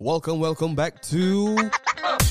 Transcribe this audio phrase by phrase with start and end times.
[0.00, 1.52] Welcome, welcome back to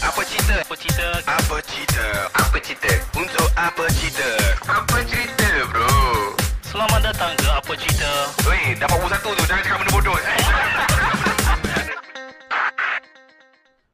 [0.01, 0.57] Apa cerita?
[0.57, 1.05] Apa cerita?
[1.21, 2.05] Apa cerita?
[2.33, 2.89] Apa cerita?
[3.13, 4.25] Untuk apa cerita?
[4.65, 6.33] Apa cerita bro?
[6.65, 8.09] Selamat datang ke Apa Cerita
[8.49, 9.43] Weh, dapat buku satu tu.
[9.45, 10.17] Jangan cakap benda bodoh.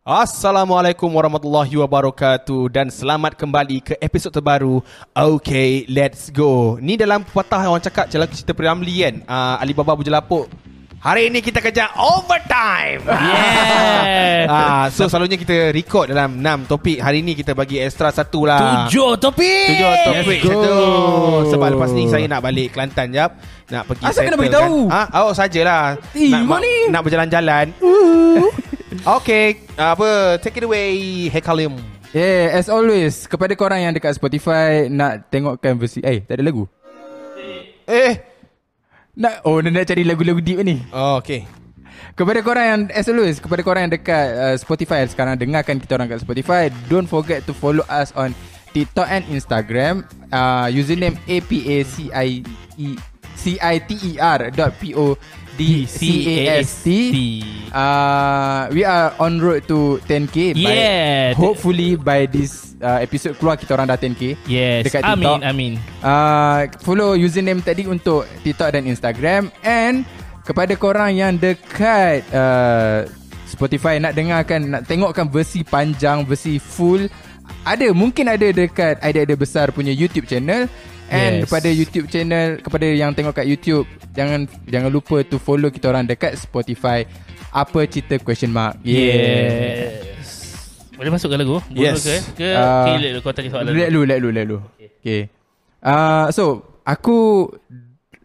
[0.07, 4.79] Assalamualaikum warahmatullahi wabarakatuh dan selamat kembali ke episod terbaru
[5.11, 6.79] Okay, let's go.
[6.79, 9.15] Ni dalam pepatah orang cakap jalan cerita Piramli kan.
[9.27, 10.47] Uh, Alibaba Bujalapuk.
[11.05, 13.05] Hari ini kita kerja overtime.
[13.05, 16.97] Yeah Ah, so selalunya kita record dalam 6 topik.
[16.97, 18.89] Hari ini kita bagi extra satu lah.
[18.89, 20.75] Tujuh topik Tujuh topik Let's satu
[21.53, 23.37] Sebab lepas ni saya nak balik Kelantan jap
[23.69, 24.77] Nak pergi Asal kena settle beritahu?
[24.83, 24.97] kan.
[24.97, 25.01] ha?
[25.15, 26.75] Awak sajalah Eh, nak, kau ni.
[26.89, 27.65] nak berjalan-jalan
[29.21, 29.45] Okay
[29.77, 30.89] Apa Take it away
[31.29, 31.77] Hekalim
[32.09, 36.63] Yeah, as always, kepada korang yang dekat Spotify nak tengokkan versi eh tak ada lagu.
[37.83, 38.34] Eh
[39.15, 40.83] Nak oh nak, cari lagu-lagu deep ni.
[40.91, 41.47] oh, Okay
[42.15, 46.11] Kepada korang yang as always, kepada korang yang dekat uh, Spotify sekarang dengarkan kita orang
[46.11, 48.35] kat Spotify, don't forget to follow us on
[48.75, 50.03] TikTok and Instagram.
[50.31, 52.43] Uh, username A P A C I
[52.75, 52.99] E
[53.39, 54.91] C I T E R dot P
[55.55, 56.87] D C A S T.
[57.71, 60.55] Uh, we are on road to 10k.
[60.55, 61.31] Yeah.
[61.31, 64.35] By, hopefully by this uh, episode keluar kita orang dah 10k.
[64.47, 65.43] Yes Dekat TikTok.
[65.43, 70.05] Amin Uh, follow username tadi untuk TikTok dan Instagram and
[70.45, 73.09] kepada korang yang dekat uh,
[73.49, 77.09] Spotify nak dengarkan nak tengokkan versi panjang versi full
[77.65, 80.69] ada mungkin ada dekat ada-ada besar punya YouTube channel
[81.07, 81.43] and Yes.
[81.45, 86.03] kepada YouTube channel kepada yang tengok kat YouTube jangan jangan lupa to follow kita orang
[86.03, 87.05] dekat Spotify
[87.49, 90.01] apa cerita question mark Yes
[90.95, 91.59] Boleh masuk ke lagu?
[91.67, 92.01] Boleh Yes.
[92.01, 92.15] ke?
[92.39, 94.63] Ke Ah, okay, let kau tanya soalan Let lu, let lu, let lu.
[94.79, 95.27] Okay.
[95.83, 96.43] Uh, so,
[96.81, 97.51] aku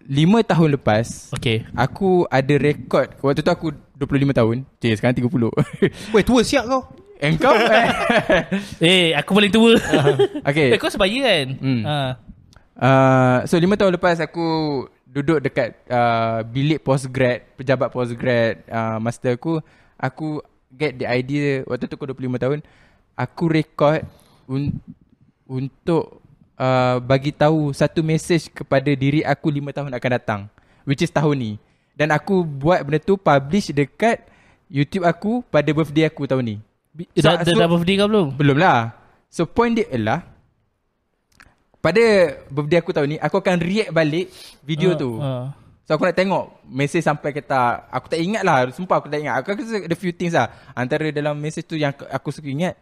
[0.07, 3.11] 5 tahun lepas, Okay aku ada rekod.
[3.19, 4.57] Waktu tu aku 25 tahun.
[4.79, 5.51] Cik, sekarang 30.
[6.15, 6.87] Weh tua siap kau
[7.19, 7.53] Engkau?
[8.81, 9.75] Eh aku paling tua
[10.49, 10.71] okay.
[10.71, 11.83] Eh kau sebaya kan Hmm.
[11.83, 12.11] Ah.
[12.81, 14.49] Uh, so, 5 tahun lepas aku
[15.05, 19.61] duduk dekat uh, bilik postgrad, pejabat postgrad uh, master aku.
[20.01, 20.41] Aku
[20.73, 22.59] get the idea, waktu tu aku 25 tahun,
[23.13, 24.01] aku rekod
[24.49, 24.81] un-
[25.45, 26.25] untuk
[26.57, 30.41] uh, bagi tahu satu message kepada diri aku 5 tahun akan datang.
[30.89, 31.53] Which is tahun ni.
[31.93, 34.25] Dan aku buat benda tu publish dekat
[34.73, 36.57] YouTube aku pada birthday aku tahun ni.
[37.13, 38.27] Eh, Dah, dah, dah birthday kau belum?
[38.41, 38.97] Belum lah
[39.31, 40.27] So point dia ialah
[41.81, 42.05] Pada
[42.47, 44.29] birthday aku tahun ni Aku akan react balik
[44.61, 45.45] video Ah, tu ah.
[45.85, 49.19] So aku nak tengok Message sampai ke tak Aku tak ingat lah Sumpah aku tak
[49.19, 52.77] ingat Aku rasa ada few things lah Antara dalam message tu Yang aku suka ingat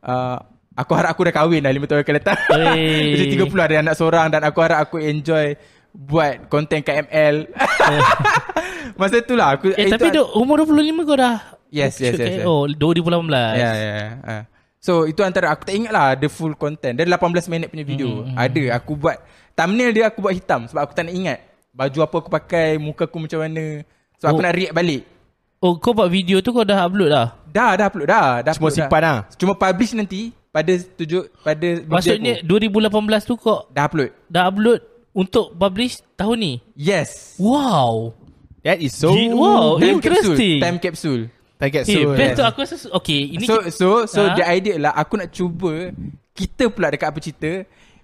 [0.00, 0.40] uh,
[0.72, 2.38] Aku harap aku dah kahwin dah 5 tahun akan datang.
[3.10, 5.52] Jadi 30 ada anak seorang Dan aku harap aku enjoy
[5.90, 7.50] Buat konten KML
[9.00, 11.36] Masa tu lah aku, Eh tapi duk, umur 25 kau dah
[11.68, 12.40] Yes, yes, yes, ke?
[12.40, 12.46] yes.
[12.48, 14.08] Oh 2018 Ya, ya, ya.
[14.24, 14.42] Ah.
[14.78, 16.94] So itu antara aku tak ingat lah the full content.
[16.94, 18.22] Dia 18 minit punya video.
[18.22, 19.18] Hmm, Ada aku buat
[19.52, 21.38] thumbnail dia aku buat hitam sebab aku tak nak ingat
[21.70, 23.82] baju apa aku pakai, muka aku macam mana.
[24.16, 24.44] So aku Oh.
[24.44, 25.02] nak react balik.
[25.58, 28.70] Oh kau buat video tu kau dah upload dah Dah dah upload dah, dah Cuma
[28.70, 29.02] upload simpan dah.
[29.02, 32.62] lah Cuma publish nanti pada tujuh pada Maksudnya aku.
[32.86, 34.14] 2018 tu kau dah upload.
[34.30, 34.78] Dah upload
[35.10, 37.34] Untuk publish tahun ni Yes.
[37.38, 38.14] Wow
[38.62, 39.82] That is so Gee, wow.
[39.82, 40.30] Time interesting.
[40.30, 40.62] capsule.
[40.62, 41.22] Time capsule.
[41.58, 44.38] I get Eh so best tu aku rasa Okay ini so so so Ha?
[44.38, 45.90] the idea lah aku nak cuba
[46.30, 47.52] kita pula dekat apa cerita.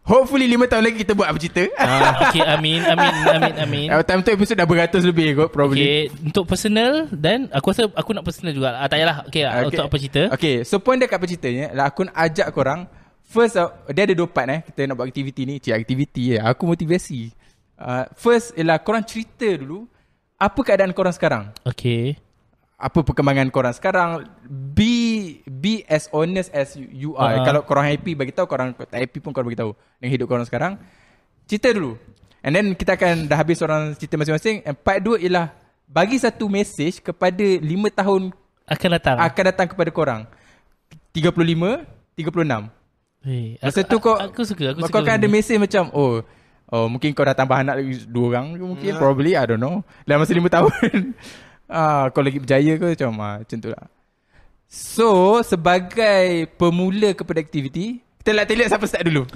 [0.04, 1.64] Hopefully 5 tahun lagi kita buat apa cerita.
[1.80, 3.86] Ah, Okay amin Amin Amin amin.
[3.88, 5.80] Uh, time tu episode dah beratus lebih kot probably.
[5.80, 8.76] Okay Untuk personal Dan aku rasa Aku nak personal juga.
[8.76, 9.16] Ah, Tak payahlah.
[9.32, 9.64] Okay, okay.
[9.64, 10.22] Untuk apa cerita.
[10.36, 12.84] Okay so point dia kat apa ceritanya lah aku nak ajak korang
[13.24, 14.60] First uh, dia ada dua part eh.
[14.60, 15.56] Kita nak buat aktiviti ni.
[15.56, 16.40] Cik aktiviti eh.
[16.44, 17.32] Aku motivasi.
[17.80, 19.88] Uh, First ialah korang cerita dulu
[20.36, 21.48] Apa keadaan korang sekarang?
[21.64, 22.20] Okay
[22.84, 24.92] Apa perkembangan korang sekarang Be
[25.42, 27.40] Be as honest as you, you are.
[27.40, 27.42] Ah.
[27.42, 30.44] Kalau korang happy bagi tahu Korang tak happy pun korang bagi tahu Dengan hidup korang
[30.44, 30.76] sekarang.
[31.44, 31.96] Cerita dulu.
[32.40, 34.60] And then kita akan dah habis orang cerita masing-masing.
[34.62, 35.48] And part 2 ialah
[35.84, 38.22] Bagi satu message kepada 5 tahun
[38.64, 39.16] Akan datang.
[39.18, 40.20] akan datang kepada korang.
[41.16, 42.68] 35 36
[43.24, 46.20] Eh, Masa aku- tu kau Aku suka Aku Kau suka akan ada mesej macam Oh
[46.68, 49.80] Oh mungkin kau dah tambah anak lagi Dua orang mungkin Probably I don't know.
[50.04, 50.72] Dalam masa 5 tahun
[51.70, 52.96] ah, Kau lagi berjaya ke?
[52.96, 53.84] Macam ah, Macam tu lah.
[54.68, 59.28] So Sebagai Pemula kepada aktiviti Kita lah terlihat siapa start dulu.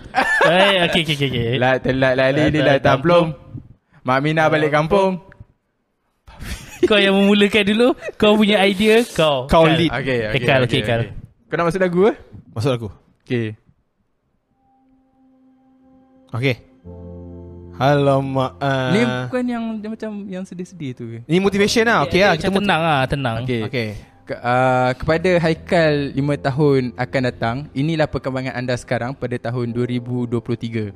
[0.48, 1.48] Eh, okay, okay, okay, okay.
[1.60, 3.36] Lah telat lali ni Dah lah tamplong
[4.06, 5.20] Mak Mina balik kampung.
[6.88, 9.44] Kau yang memulakan dulu Kau punya idea Kau.
[9.50, 9.76] Kau Kal.
[9.76, 9.90] lead.
[9.92, 11.00] Okay Okay, Kal, okay, Kal.
[11.50, 11.54] Kau.
[11.58, 12.16] nak masuk lagu eh
[12.54, 12.88] Masuk aku
[13.26, 13.58] Okay
[16.32, 16.67] Okay
[17.78, 22.34] Alamak uh, Ni bukan yang macam Yang sedih-sedih tu ke Ni motivation lah Okay lah
[22.34, 23.62] Macam kita tenang lah Tenang Okay.
[23.70, 23.88] Okay
[24.28, 30.92] ke- uh, kepada Haikal 5 tahun akan datang, inilah perkembangan anda sekarang pada tahun 2023.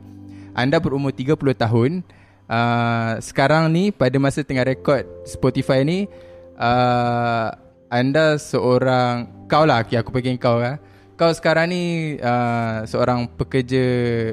[0.52, 2.04] Anda berumur 30 tahun.
[2.44, 6.04] Uh, sekarang ni pada masa tengah rekod Spotify ni
[6.60, 7.48] uh,
[7.88, 10.76] anda seorang kau lah okay, aku panggil kau lah.
[11.12, 13.84] Kau sekarang ni uh, seorang pekerja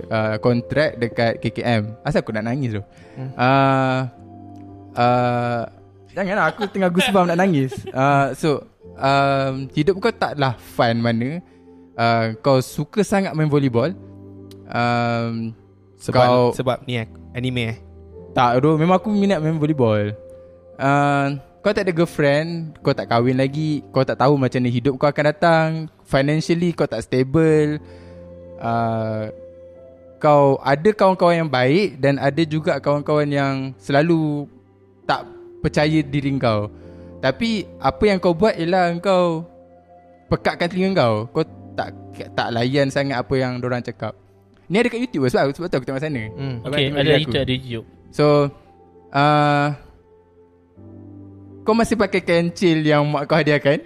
[0.07, 1.99] uh, kontrak dekat KKM.
[2.01, 2.83] Asal aku nak nangis tu?
[3.19, 3.29] Hmm.
[3.35, 3.99] Uh,
[4.95, 5.61] uh,
[6.15, 7.75] janganlah aku tengah goosebump nak nangis.
[7.91, 8.63] Uh, so
[8.95, 11.43] um, hidup kau taklah fun mana.
[11.99, 13.91] Uh, kau suka sangat main volleyball.
[14.69, 15.51] Um,
[15.99, 17.77] Sebab Kau- sebab ni eh, anime eh.
[18.37, 20.13] tak tu Memang aku minat main volleyball
[20.77, 21.27] uh,
[21.59, 25.09] Kau tak ada girlfriend Kau tak kahwin lagi Kau tak tahu macam mana hidup kau
[25.09, 25.69] akan datang
[26.09, 27.77] Financially kau tak stable
[28.57, 29.29] uh,
[30.17, 34.50] Kau ada kawan-kawan yang baik Dan ada juga kawan-kawan yang Selalu
[35.06, 35.29] Tak
[35.61, 36.73] percaya diri kau.
[37.21, 39.45] Tapi Apa yang kau buat ialah Kau
[40.29, 41.15] Pekatkan telinga kau.
[41.33, 41.89] Kau tak
[42.35, 44.13] tak layan sangat apa yang orang cakap.
[44.69, 46.23] Ni ada kat YouTube sebab, sebab tu aku tengok sana.
[46.35, 46.55] Hmm.
[46.67, 47.31] Okay ada aku.
[47.33, 47.88] ada YouTube.
[48.13, 48.51] So
[49.09, 49.67] uh,
[51.65, 53.85] Kau masih pakai kancil yang mak kau hadiahkan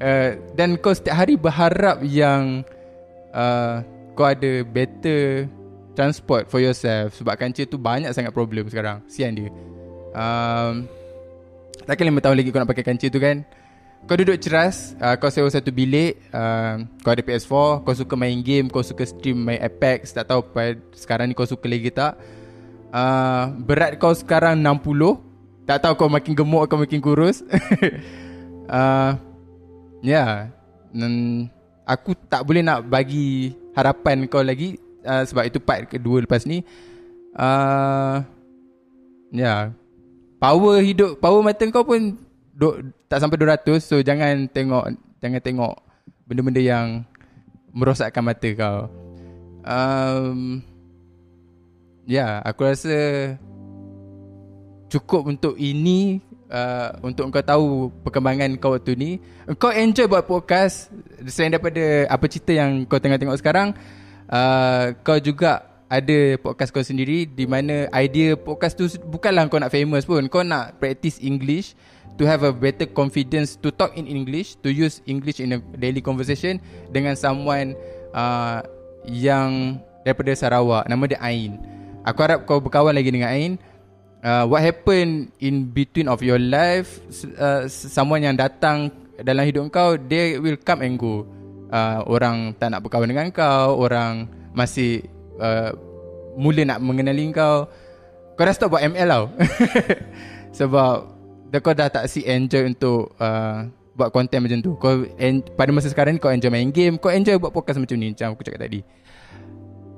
[0.00, 2.64] uh, Dan kau setiap hari berharap yang
[3.30, 3.84] uh,
[4.16, 5.46] Kau ada better
[5.94, 7.12] transport for yourself.
[7.18, 9.04] Sebab kancil tu banyak sangat problem sekarang.
[9.10, 9.50] Sian dia.
[10.16, 10.88] Um,
[11.84, 13.42] Takkan lima tahun lagi kau nak pakai kancil tu kan?
[14.08, 18.40] Kau duduk ceras uh, Kau sewa satu bilik uh, Kau ada PS4 Kau suka main
[18.40, 20.40] game Kau suka stream main Apex Tak tahu
[20.96, 22.16] sekarang ni kau suka lagi tak?
[22.88, 27.44] Uh, Berat kau sekarang 60 Tak tahu kau makin gemuk Kau makin kurus.
[28.64, 29.20] Uh,
[30.00, 30.32] Ya yeah.
[30.90, 31.46] Dan
[31.88, 36.64] Aku tak boleh nak bagi Harapan kau lagi uh, Sebab itu part kedua lepas ni
[37.36, 38.22] uh,
[39.30, 39.60] Ya yeah.
[40.40, 42.16] Power hidup Power mata kau pun
[42.56, 42.80] do,
[43.10, 45.74] Tak sampai 200 So jangan tengok Jangan tengok
[46.24, 47.04] Benda-benda yang
[47.74, 48.88] Merosakkan mata kau
[49.66, 50.64] um,
[52.08, 53.34] Ya Aku rasa
[54.90, 56.18] Cukup untuk ini
[56.50, 57.66] uh, Untuk kau tahu
[58.02, 59.10] Perkembangan kau waktu ni
[59.56, 60.90] Kau enjoy buat podcast.
[61.30, 63.72] Selain daripada Apa cerita yang kau tengah tengok sekarang
[64.28, 69.74] uh, Kau juga ada podcast kau sendiri di mana idea podcast tu bukanlah kau nak
[69.74, 70.22] famous pun.
[70.30, 71.74] Kau nak practice English
[72.14, 75.98] to have a better confidence to talk in English to use English in a daily
[75.98, 76.62] conversation
[76.94, 77.74] dengan someone
[78.14, 78.62] uh,
[79.02, 80.86] yang daripada Sarawak.
[80.86, 81.58] Nama dia Ain.
[82.06, 83.58] Aku harap kau berkawan lagi dengan Ain
[84.24, 87.00] uh, what happen in between of your life
[87.36, 91.24] uh, someone yang datang dalam hidup kau they will come and go.
[91.70, 95.06] Uh, orang tak nak berkawan dengan kau orang masih
[95.38, 95.70] uh,
[96.34, 97.70] mula nak mengenali kau.
[98.34, 99.24] Kau dah stop buat ML tau.
[100.58, 100.94] Sebab
[101.60, 104.74] kau dah tak si enjoy untuk uh, buat content macam tu.
[104.80, 107.96] Kau en- pada masa sekarang ni kau enjoy main game kau enjoy buat podcast macam
[108.00, 108.80] ni macam aku cakap tadi.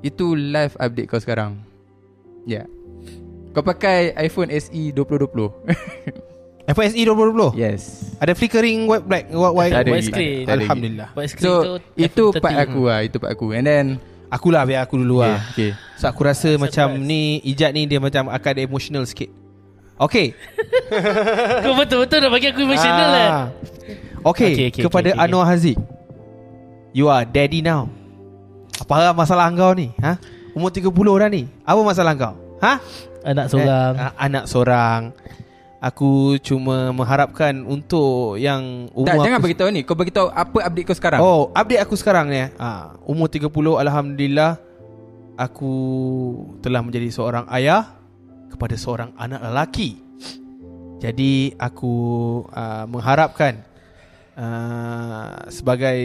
[0.03, 1.57] Itu live update kau sekarang.
[2.43, 2.82] Ya yeah.
[3.53, 5.53] Kau pakai iPhone SE 2020
[6.63, 7.81] FSE 2020 yes
[8.17, 9.73] Ada flickering white black white, white.
[9.75, 10.47] Ada White screen.
[10.47, 10.63] Tak ada.
[10.63, 12.39] Alhamdulillah Buat screen so tu itu F30.
[12.39, 13.85] part aku lah itu part aku and then
[14.33, 15.99] Akulah biar aku dulu lah okay, okay.
[15.99, 19.29] So aku rasa macam ni Ijat ni dia macam akan ada emotional sikit
[19.93, 20.33] Okay
[21.63, 23.45] Kau betul-betul nak bagi aku emotional lah Ah.
[24.23, 25.77] Okay, Okay, okay, kepada okay, okay, Anwar Haziq
[26.97, 27.91] You are daddy now
[28.81, 29.93] Apa masalah kau ni?
[30.01, 30.17] Ha?
[30.57, 32.33] Umur 30 dah ni Apa masalah kau?
[32.63, 32.79] Ha?
[33.23, 35.01] Anak seorang Eh, anak seorang
[35.83, 40.87] Aku cuma mengharapkan untuk yang umur tak, jangan aku beritahu ni kau beritahu apa update
[40.87, 42.47] kau sekarang Oh, update aku sekarang ni.
[42.55, 43.51] Ah, umur 30
[43.83, 44.63] alhamdulillah
[45.35, 45.73] aku
[46.63, 47.99] telah menjadi seorang ayah
[48.47, 49.99] kepada seorang anak lelaki.
[51.03, 51.95] Jadi aku
[52.47, 53.59] uh, mengharapkan
[54.39, 55.99] uh, sebagai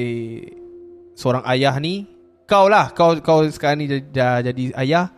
[1.14, 2.02] seorang ayah ni
[2.50, 5.14] kau lah kau kau sekarang ni dah, dah jadi ayah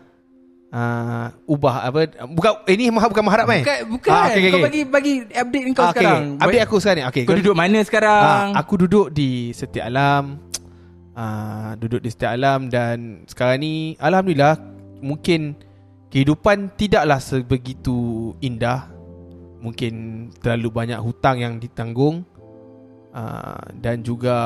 [0.70, 1.98] uh, ubah apa
[2.30, 4.10] bukan eh, ini bukan mengharap eh Bukan, bukan.
[4.10, 4.66] Ah, okay, okay, Kau okay.
[4.66, 6.22] bagi bagi update kau Ah, okay, sekarang.
[6.24, 6.42] okay.
[6.46, 7.04] Update aku sekarang ni.
[7.10, 7.24] Okay.
[7.26, 8.22] Kau duduk mana sekarang?
[8.24, 10.24] Ah, aku duduk di Setiap Alam.
[11.12, 14.56] Ah, duduk di Setiap Alam dan sekarang ni alhamdulillah
[15.02, 15.58] mungkin
[16.08, 18.88] kehidupan tidaklah sebegitu indah.
[19.60, 19.92] Mungkin
[20.40, 22.24] terlalu banyak hutang yang ditanggung.
[23.10, 24.36] Ah, dan juga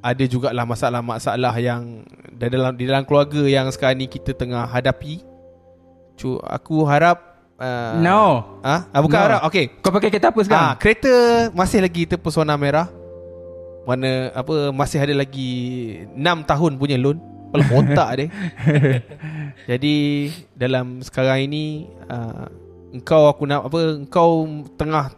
[0.00, 2.00] ada jugalah masalah-masalah yang
[2.40, 5.29] dalam di dalam keluarga yang sekarang ni kita tengah hadapi.
[6.20, 7.16] Cu aku harap
[7.56, 8.60] uh, no.
[8.60, 9.24] Ah, ah bukan No.
[9.24, 9.40] harap.
[9.48, 9.80] Okey.
[9.80, 10.60] Kau pakai kereta apa sekarang?
[10.60, 11.12] Ah, kereta
[11.56, 12.92] masih lagi terpesona merah.
[13.88, 15.50] Mana apa masih ada lagi
[16.12, 17.16] 6 tahun punya loan.
[17.50, 18.26] Kepala otak dia.
[19.74, 19.94] Jadi
[20.54, 22.46] dalam sekarang ini uh,
[22.94, 24.46] engkau aku nak apa engkau
[24.78, 25.10] tengah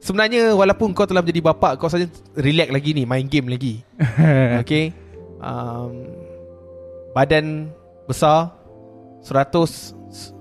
[0.00, 3.84] Sebenarnya walaupun kau telah menjadi bapa Kau saja relax lagi ni Main game lagi
[4.64, 4.96] Okay
[5.44, 6.08] um,
[7.12, 7.68] Badan
[8.08, 8.56] Besar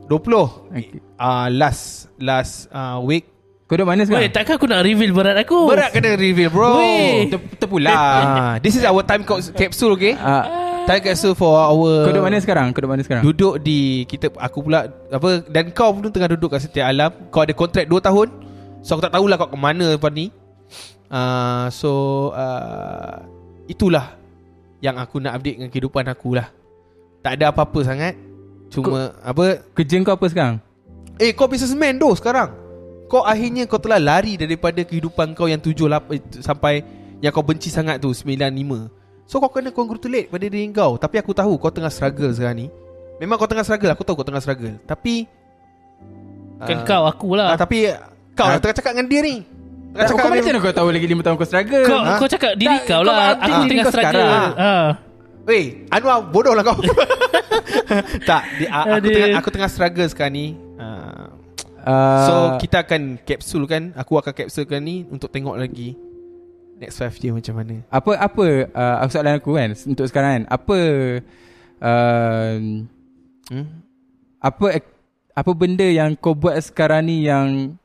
[0.10, 0.98] 120 Okay.
[1.16, 3.30] uh, Last Last uh, week
[3.63, 4.34] Kau duduk mana Weh, sekarang?
[4.34, 5.70] takkan aku nak reveal berat aku?
[5.70, 7.30] Berat kena reveal bro Weh.
[7.30, 7.94] Ter, terpulang.
[7.94, 9.22] Ah, This is our time
[9.54, 10.50] capsule okay Ah,
[10.89, 12.74] Time capsule for our kau duduk mana sekarang?
[12.74, 13.22] Kau duduk mana sekarang?
[13.22, 17.13] Duduk di kita aku pula apa dan kau pun tengah duduk kat setiap alam.
[17.30, 18.28] Kau ada kontrak 2 tahun.
[18.82, 20.34] So aku tak tahulah kau ke mana lepas ni.
[21.06, 21.89] Uh, so
[22.34, 23.22] uh,
[23.66, 24.18] itulah
[24.82, 26.50] yang aku nak update dengan kehidupan aku lah.
[27.22, 28.18] Tak ada apa-apa sangat.
[28.69, 30.55] Cuma apa Kerja kau apa sekarang?
[31.17, 32.53] Eh kau businessman doh sekarang
[33.05, 36.73] Kau akhirnya kau telah lari daripada kehidupan kau yang 7 8, eh, Sampai
[37.19, 41.17] yang kau benci sangat tu 9 5 So kau kena congratulate pada diri kau Tapi
[41.17, 42.67] aku tahu kau tengah struggle sekarang ni
[43.17, 45.25] Memang kau tengah struggle Aku tahu kau tengah struggle Tapi
[46.59, 47.53] Kan ah, kau aku lah.
[47.53, 47.89] ah, Tapi
[48.33, 49.35] Kau lah tengah cakap dengan dia ni
[49.89, 51.83] Tengah Kau cakap macam dengan mana kau tahu lagi 5 tahun kau struggle?
[51.83, 52.13] Kau, Ha?
[52.15, 54.73] kau cakap diri Tak, kau kau lah Aku tengah kau struggle ha.
[55.50, 56.77] Weh Anwar bodoh lah kau.
[58.29, 59.10] Tak di, ah, aku, Aduh.
[59.10, 60.48] tengah, aku tengah struggle sekarang ni.
[60.77, 61.34] Ah,
[61.79, 63.96] Uh, So kita akan capsule kan?
[63.96, 65.96] Aku akan capsulekan ni Untuk tengok lagi
[66.79, 67.84] Next 5 year macam mana.
[67.91, 70.44] Apa apa uh, aku soalan aku kan untuk sekarang kan?
[70.48, 70.77] Apa
[71.84, 72.56] uh,
[73.51, 73.68] hmm?
[74.39, 74.65] apa
[75.36, 77.75] apa benda yang kau buat sekarang ni yang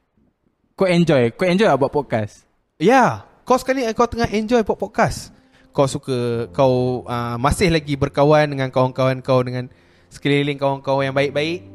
[0.78, 1.34] kau enjoy?
[1.34, 2.46] Kau enjoy tak buat podcast?
[2.78, 5.34] Ya Kau sekarang ni Kau tengah enjoy buat podcast
[5.74, 9.66] Kau suka Kau uh, masih lagi berkawan Dengan kawan-kawan kau Dengan
[10.06, 11.66] sekeliling kawan-kawan yang baik-baik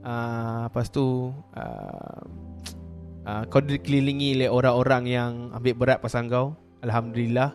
[0.00, 2.20] uh, Lepas tu uh,
[3.28, 7.52] uh, Kau dikelilingi oleh orang-orang yang Ambil berat pasal kau Alhamdulillah.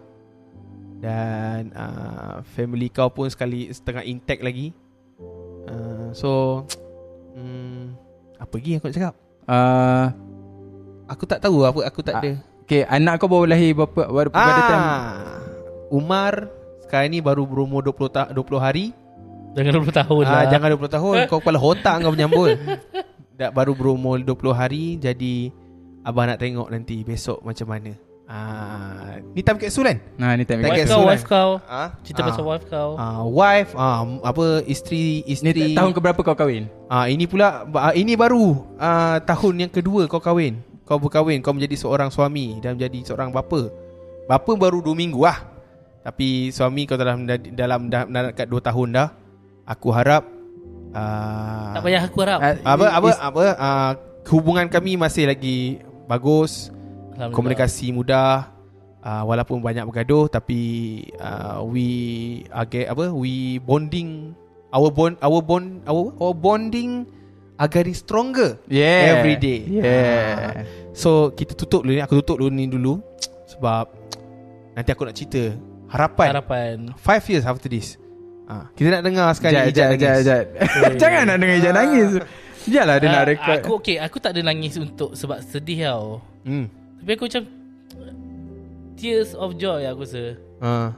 [0.98, 4.72] Dan uh, Family kau pun sekali Setengah intact lagi.
[5.66, 6.64] Uh, So
[7.36, 7.98] hmm,
[8.38, 9.14] Apa lagi yang kau nak cakap?
[9.44, 10.08] Uh,
[11.08, 12.32] Aku tak tahu apa Aku tak Ah, ada.
[12.62, 15.16] okay anak kau baru lahir berapa baru pada time Ah,
[15.90, 18.86] Umar sekarang ni baru berumur 20 ta- 20 hari.
[19.54, 21.16] Jangan 20 tahun Ah, lah jangan 20 tahun.
[21.26, 22.54] Kau kepala otak kau menyambul.
[23.40, 25.50] Dah baru berumur 20 hari jadi
[26.02, 27.94] abang nak tengok nanti besok macam mana.
[28.28, 29.98] Ah, ni time capsule kan?
[30.20, 32.90] nah ni time Wife guess kau so, Wife kau Ah, Cerita ah, pasal wife kau
[32.94, 35.72] Ah, wife, ah, apa isteri ni isteri.
[35.72, 40.06] tahun ke berapa kau kahwin Ah, ini pula ah, ini baru ah, tahun yang kedua
[40.06, 40.60] kau kahwin.
[40.84, 43.72] Kau berkahwin, kau menjadi seorang suami dan menjadi seorang bapa.
[44.24, 45.40] Bapa baru 2 minggu lah.
[46.08, 49.08] Tapi suami kau telah menjadi- dalam dah dekat 2 tahun dah.
[49.68, 50.24] Aku harap
[50.96, 53.92] ah, Tak payah aku harap Ah, apa apa is- apa ah,
[54.26, 56.72] hubungan kami masih lagi bagus,
[57.32, 58.56] komunikasi mudah.
[58.98, 60.60] Uh, walaupun banyak bergaduh tapi
[61.16, 61.88] uh, we
[62.52, 64.36] are get, apa we bonding
[64.68, 67.08] our bond our bond our, our bonding
[67.56, 69.64] are getting stronger yeah every day.
[69.64, 73.00] yeah So kita tutup dulu ni Aku tutup dulu ni dulu
[73.48, 73.86] Sebab
[74.76, 75.56] Nanti aku nak cerita
[75.88, 76.28] Harapan?
[76.36, 76.76] Harapan.
[77.00, 77.96] 5 years after this.
[78.48, 80.44] Ha, Kita nak dengar sekali Jat, jat, jat, jat.
[80.96, 82.10] Jangan nak dengar Ijat nangis.
[82.64, 86.24] Biarlah dia nak Ah, rekod Aku okay Aku tak ada nangis untuk Sebab sedih tau.
[86.48, 86.72] Hmm.
[87.04, 87.44] Tapi aku macam
[88.98, 90.24] Tears of joy aku rasa.
[90.64, 90.96] Ha.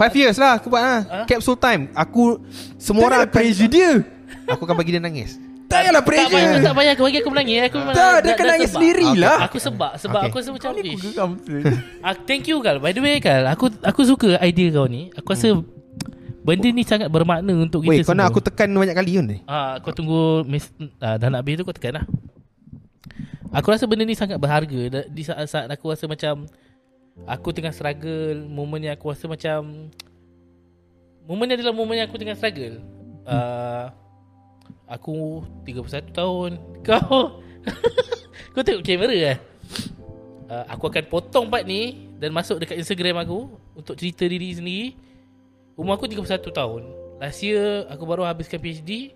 [0.00, 1.18] Five years lah aku buat lah Ha?
[1.28, 1.92] Capsule time.
[1.92, 2.40] Aku
[2.80, 3.28] Semua orang
[3.68, 4.00] dia
[4.48, 6.92] Aku akan bagi dia nangis Tak payahlah Tak payah pressure Tak payah.
[6.92, 7.58] Aku bagi aku menangis.
[7.64, 9.38] Aku memang Tak, dah- dia akan nangis sendiri lah.
[9.46, 10.26] Aku sebab Sebab Okay.
[10.26, 11.34] aku rasa macam Kau ni "Ish, aku
[12.06, 15.14] ah, Thank you Kal By the way Kal Aku aku suka idea kau ni.
[15.14, 15.54] Aku rasa
[16.40, 18.32] Benda ni sangat bermakna Untuk kita Wait kau nak semua.
[18.32, 19.38] aku tekan banyak kali kan ni?
[19.44, 22.04] Ah, kau tunggu miss, ah, dah nak habis tu kau tekan lah.
[23.52, 25.04] Aku rasa benda ni sangat berharga.
[25.04, 26.46] Di saat-saat aku rasa macam
[27.26, 29.90] aku tengah struggle, momen yang aku rasa macam
[31.24, 32.78] momen ni adalah momen yang aku tengah struggle.
[33.22, 33.90] Uh,
[34.90, 36.50] aku 31 tahun.
[36.86, 37.38] Kau
[38.56, 39.38] kau tengok kamera eh?
[40.50, 43.46] Uh, aku akan potong part ni dan masuk dekat Instagram aku
[43.78, 44.98] untuk cerita diri sendiri.
[45.78, 46.82] Umur aku 31 tahun.
[47.22, 49.14] Last year aku baru habiskan PhD.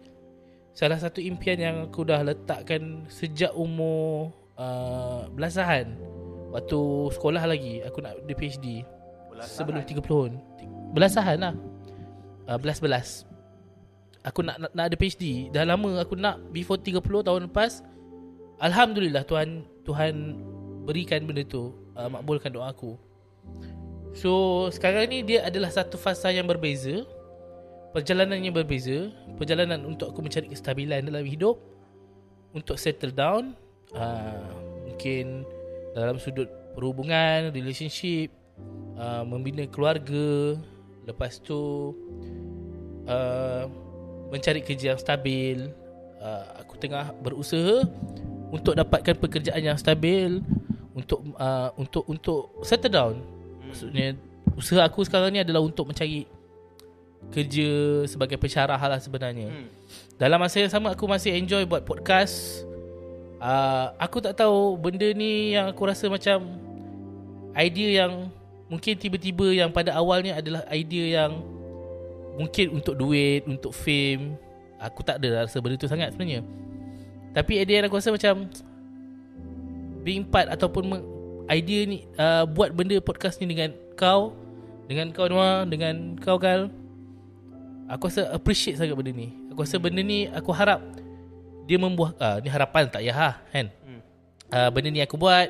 [0.77, 5.99] Salah satu impian yang aku dah letakkan sejak umur uh, belasahan.
[6.55, 6.81] Waktu
[7.19, 8.67] sekolah lagi aku nak di PhD.
[9.43, 10.33] Sebelum 30 tahun.
[10.95, 11.55] Belasahan lah.
[12.47, 13.27] Uh, belas-belas.
[14.25, 15.53] Aku nak, nak nak ada PhD.
[15.53, 17.85] Dah lama aku nak before 30 tahun lepas.
[18.57, 20.15] Alhamdulillah Tuhan Tuhan
[20.89, 21.77] berikan benda tu.
[21.95, 22.97] Uh, makbulkan doa aku.
[24.15, 27.03] So sekarang ni dia adalah satu fasa yang berbeza
[27.91, 31.59] Perjalanan yang berbeza Perjalanan untuk aku mencari kestabilan dalam hidup
[32.55, 33.59] Untuk settle down
[33.99, 34.55] uh,
[34.87, 35.43] Mungkin
[35.99, 36.47] dalam sudut
[36.79, 38.31] perhubungan, relationship
[38.95, 40.55] uh, Membina keluarga
[41.11, 41.91] Lepas tu
[43.11, 43.67] uh,
[44.33, 45.69] Mencari kerja yang stabil
[46.23, 47.85] uh, Aku tengah berusaha
[48.55, 50.45] Untuk dapatkan pekerjaan yang stabil
[50.95, 53.15] untuk uh, untuk untuk settle down.
[53.67, 54.15] Maksudnya
[54.55, 56.25] usaha aku sekarang ni adalah untuk mencari
[57.35, 57.71] kerja
[58.07, 59.51] sebagai pensyarah lah sebenarnya.
[59.51, 59.69] Hmm.
[60.15, 62.63] Dalam masa yang sama aku masih enjoy buat podcast.
[63.43, 66.49] Uh, aku tak tahu benda ni yang aku rasa macam
[67.53, 68.33] idea yang
[68.73, 71.45] mungkin tiba-tiba yang pada awalnya adalah idea yang
[72.39, 74.39] mungkin untuk duit, untuk fame.
[74.83, 76.45] Aku tak ada rasa benda tu sangat sebenarnya.
[77.35, 78.47] Tapi idea yang aku rasa macam
[80.05, 80.93] being part ataupun
[81.49, 84.37] idea ni uh, buat benda podcast ni dengan kau,
[84.87, 86.69] dengan kau Noah, dengan kau Kal.
[87.89, 89.33] Aku rasa appreciate sangat benda ni.
[89.53, 90.85] Aku rasa benda ni aku harap
[91.65, 93.73] dia membuah uh, ni harapan tak ya ha kan.
[93.89, 94.01] Hmm.
[94.53, 95.49] Uh, benda ni aku buat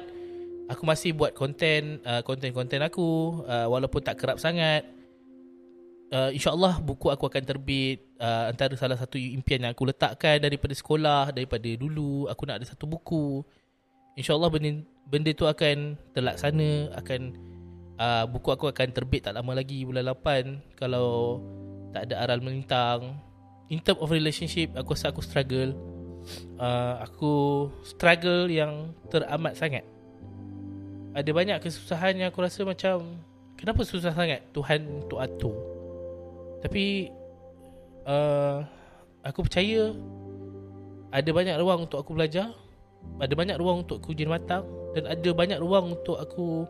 [0.71, 4.87] aku masih buat konten uh, konten-konten aku uh, walaupun tak kerap sangat.
[6.15, 10.71] Uh, InsyaAllah buku aku akan terbit uh, Antara salah satu impian yang aku letakkan Daripada
[10.71, 13.43] sekolah Daripada dulu Aku nak ada satu buku.
[14.15, 14.79] InsyaAllah benda,
[15.11, 17.35] benda tu akan terlaksana Akan
[17.99, 21.43] uh, Buku aku akan terbit tak lama lagi Bulan 8 Kalau
[21.91, 23.19] tak ada aral melintang.
[23.67, 25.75] In term of relationship Aku rasa aku struggle.
[26.63, 27.35] Uh, Aku
[27.83, 29.83] struggle yang teramat sangat.
[31.11, 33.19] Ada banyak kesusahan yang aku rasa macam
[33.59, 35.74] Kenapa susah sangat Tuhan untuk atur
[36.65, 37.13] Tapi
[38.09, 38.65] uh,
[39.21, 39.93] Aku percaya
[41.13, 42.49] Ada banyak ruang untuk aku belajar
[43.21, 44.65] Ada banyak ruang untuk aku jadi matang
[44.97, 46.65] Dan ada banyak ruang untuk aku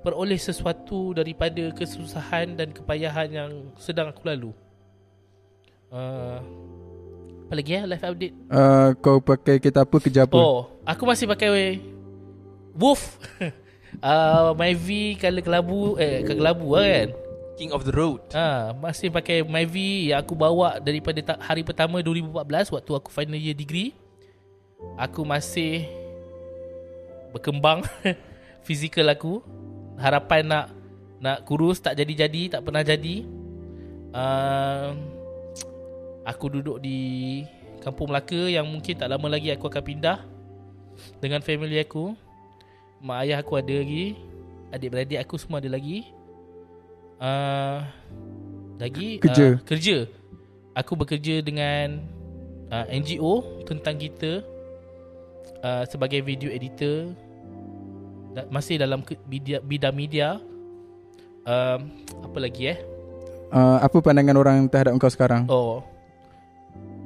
[0.00, 4.48] Peroleh sesuatu daripada kesusahan dan kepayahan yang sedang aku lalu.
[5.92, 6.40] Uh,
[7.44, 8.32] Apa lagi ya life update?
[8.48, 10.40] Uh, kau pakai kereta apa kerja apa?
[10.40, 11.78] Oh Aku masih pakai
[12.74, 13.20] Wolf.
[14.00, 17.08] Uh, Myvi color kelabu Eh kelabu lah kan
[17.60, 18.24] King of the road.
[18.32, 23.36] Ha, masih pakai Myvi yang aku bawa daripada ta- hari pertama 2014 waktu aku final
[23.36, 23.92] year degree.
[24.96, 25.84] Aku masih
[27.36, 27.84] berkembang
[28.64, 29.44] fizikal aku.
[30.00, 30.66] Harapan nak
[31.20, 33.28] nak kurus tak jadi-jadi, tak pernah jadi.
[34.08, 34.96] Uh,
[36.24, 37.44] aku duduk di
[37.84, 40.24] Kampung Melaka yang mungkin tak lama lagi aku akan pindah
[41.20, 42.16] dengan family aku.
[43.04, 44.16] Mak ayah aku ada lagi.
[44.72, 46.08] Adik-beradik aku semua ada lagi.
[47.20, 47.84] Uh,
[48.80, 49.60] lagi Kerja.
[49.60, 50.08] uh, kerja.
[50.72, 52.00] Aku bekerja dengan
[52.72, 54.40] uh, NGO tentang kita
[55.60, 57.12] uh, sebagai video editor
[58.32, 59.20] da- masih dalam ke-
[59.60, 60.40] bidang media.
[61.44, 61.92] Um,
[62.24, 62.78] apa lagi eh?
[63.52, 65.44] Uh, apa pandangan orang terhadap kau sekarang?
[65.52, 65.84] Oh.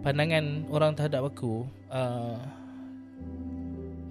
[0.05, 2.37] Pandangan orang terhadap aku uh,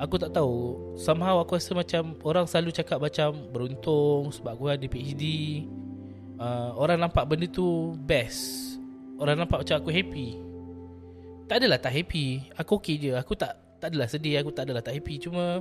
[0.01, 4.81] Aku tak tahu Somehow aku rasa macam Orang selalu cakap macam Beruntung Sebab aku ada
[4.89, 5.21] PhD
[6.39, 8.75] uh, Orang nampak benda tu Best.
[9.17, 10.39] Orang nampak macam aku happy.
[11.49, 12.47] Tak adalah tak happy.
[12.57, 13.11] Aku okay je.
[13.17, 14.39] Aku tak Tak adalah sedih.
[14.41, 15.19] Aku tak adalah tak happy.
[15.21, 15.59] Cuma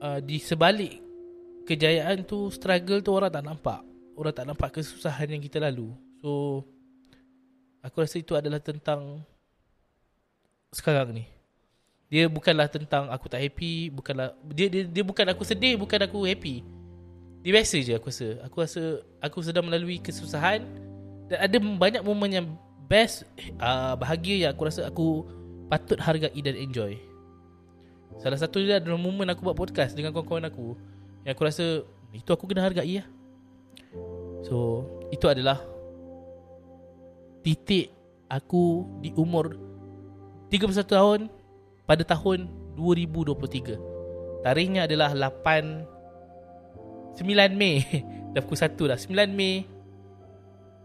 [0.00, 1.02] uh, Di sebalik
[1.64, 3.80] Kejayaan tu Struggle tu orang tak nampak.
[4.14, 5.90] Orang tak nampak kesusahan yang kita lalu.
[6.22, 6.62] So
[7.84, 9.20] Aku rasa itu adalah tentang
[10.72, 11.24] sekarang ni.
[12.08, 16.24] Dia bukanlah tentang aku tak happy, bukanlah dia dia, dia bukan aku sedih, bukan aku
[16.24, 16.64] happy.
[17.44, 18.26] Dia biasa je aku rasa.
[18.48, 18.82] Aku rasa
[19.20, 20.64] aku sedang melalui kesusahan
[21.28, 22.46] dan ada banyak momen yang
[22.88, 23.28] best
[23.60, 25.28] uh, bahagia yang aku rasa aku
[25.68, 26.96] patut hargai dan enjoy.
[28.16, 30.72] Salah satu dia adalah momen aku buat podcast dengan kawan-kawan aku
[31.28, 31.84] yang aku rasa
[32.16, 33.06] itu aku kena hargai lah.
[34.44, 35.60] So, itu adalah
[37.44, 37.92] titik
[38.28, 39.56] aku di umur
[40.48, 41.20] 31 tahun
[41.84, 44.44] pada tahun 2023.
[44.44, 45.93] Tarikhnya adalah 8
[47.14, 47.80] 9 Mei.
[48.34, 48.98] Dah pukul 1 dah.
[48.98, 49.62] 9 Mei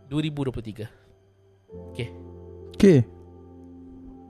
[0.08, 0.86] 2023.
[1.92, 2.08] Okay.
[2.74, 2.98] Okay.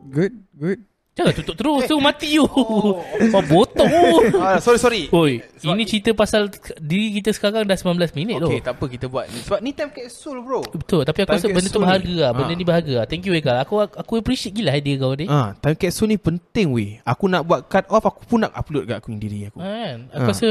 [0.05, 0.79] Good, good.
[1.11, 2.47] Jangan tutup terus tu mati you.
[2.47, 3.03] Oh,
[3.51, 3.91] botol.
[4.39, 5.03] Ah, sorry sorry.
[5.11, 6.47] Oi, Sebab ini ni- cerita pasal
[6.79, 8.63] diri kita sekarang dah 19 minit Okay, tu.
[8.63, 9.43] tak apa kita buat ni.
[9.43, 10.63] Sebab ni time capsule bro.
[10.65, 12.15] Betul, tapi aku Time rasa benda tu berharga ni.
[12.17, 12.31] lah.
[12.31, 12.55] Benda Ah.
[12.55, 12.97] ni berharga.
[13.03, 13.59] Thank you Eka.
[13.59, 15.27] Aku aku appreciate gila idea kau ni.
[15.27, 17.03] Ah, time capsule ni penting weh.
[17.03, 19.59] Aku nak buat cut off aku pun nak upload kat aku diri aku.
[19.59, 20.07] Kan?
[20.09, 20.31] Aku Ah.
[20.31, 20.47] rasa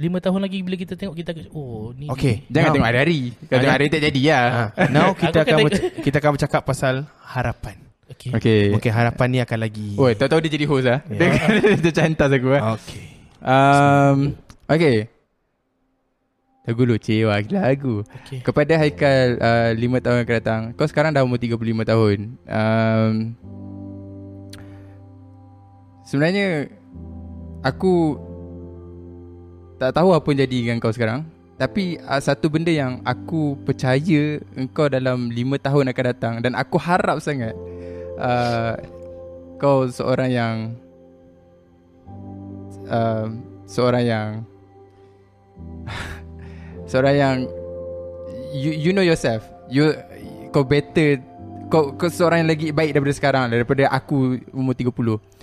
[0.00, 2.08] 5 tahun lagi bila kita tengok kita oh ni.
[2.08, 2.48] Okay.
[2.48, 3.20] Jangan Now- tengok hari-hari.
[3.36, 4.44] Kalau Ah, tengok hari tak jadi lah.
[4.48, 7.76] Ah, now kita akan kata- berc- kita akan bercakap pasal harapan.
[8.10, 8.30] Okay.
[8.32, 8.60] Okay.
[8.72, 10.98] Mungkin harapan ni akan lagi Oh, tahu-tahu dia jadi host lah.
[11.06, 11.18] Ya.
[11.20, 11.28] Dia,
[11.84, 12.74] dia cantas aku lah.
[12.74, 13.04] Okay.
[13.40, 14.18] Um,
[14.66, 14.96] okay.
[16.60, 17.94] Lagu lucu wah gila lagu.
[18.24, 18.40] Okay.
[18.40, 20.62] Kepada Haikal uh, 5 tahun akan datang.
[20.74, 22.18] Kau sekarang dah umur 35 tahun.
[22.46, 23.14] Um,
[26.02, 26.68] sebenarnya
[27.60, 28.16] aku
[29.80, 31.24] tak tahu apa jadi dengan kau sekarang.
[31.56, 36.76] Tapi uh, satu benda yang aku percaya engkau dalam 5 tahun akan datang dan aku
[36.76, 37.56] harap sangat
[38.20, 38.76] uh,
[39.56, 40.54] kau seorang yang
[42.88, 43.28] uh,
[43.64, 44.28] seorang yang
[46.90, 47.36] seorang yang
[48.52, 49.44] you you know yourself.
[49.72, 49.96] You
[50.52, 51.20] kau better
[51.72, 55.39] kau kau seorang yang lagi baik daripada sekarang daripada aku umur 30.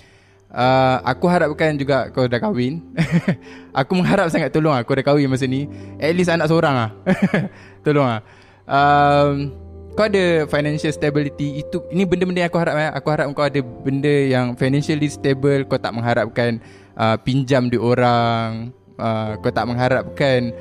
[0.48, 2.80] Uh, aku harapkan juga kau dah kahwin.
[3.84, 5.68] Aku mengharap sangat tolong lah Kau dah kahwin masa ni.
[6.00, 6.90] At least anak seorang lah
[7.86, 8.22] Tolong lah
[8.64, 9.52] um,
[9.94, 11.62] Kau ada financial stability?
[11.62, 12.90] Itu Ini benda-benda yang aku harap eh.
[12.96, 15.68] Aku harap kau ada benda yang Financially stable.
[15.68, 16.64] Kau tak mengharapkan
[16.96, 18.72] uh, Pinjam di orang.
[18.96, 20.56] Uh, Kau tak mengharapkan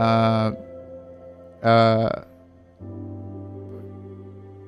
[0.00, 0.48] uh,
[1.60, 2.10] uh,